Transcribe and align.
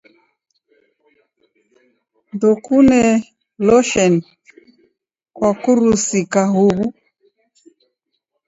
Ndokune 2.33 3.01
losheni 3.65 4.19
kwakurusika 5.35 6.41
huw'u? 6.53 6.85